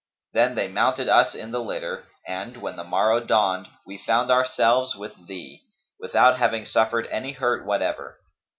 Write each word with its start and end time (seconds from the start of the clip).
Then 0.33 0.55
they 0.55 0.67
mounted 0.67 1.07
us 1.07 1.35
in 1.35 1.51
the 1.51 1.59
litter 1.61 2.05
and, 2.27 2.57
when 2.57 2.75
the 2.75 2.83
morrow 2.83 3.19
dawned, 3.19 3.67
we 3.85 3.99
found 3.99 4.31
ourselves 4.31 4.95
with 4.95 5.27
thee, 5.27 5.61
without 5.99 6.39
having 6.39 6.65
suffered 6.65 7.05
any 7.11 7.33
hurt 7.33 7.67
whatever." 7.67 8.17